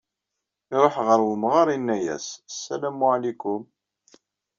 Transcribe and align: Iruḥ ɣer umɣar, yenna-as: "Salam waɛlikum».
Iruḥ 0.75 0.95
ɣer 1.07 1.19
umɣar, 1.31 1.67
yenna-as: 1.73 2.27
"Salam 2.61 2.97
waɛlikum». 3.05 3.63